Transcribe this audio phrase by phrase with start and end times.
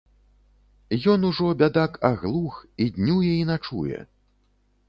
[1.13, 2.57] Ён ужо, бядак, аглух,
[2.87, 3.97] і днюе і начуе.